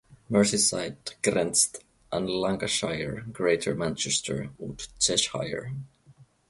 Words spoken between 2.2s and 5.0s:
Lancashire, Greater Manchester und